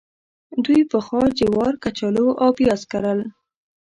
دوی 0.63 0.81
پخوا 0.91 1.23
جوار، 1.39 1.73
کچالو 1.83 2.27
او 2.41 2.49
پیاز 2.57 2.81
کرل. 2.91 3.19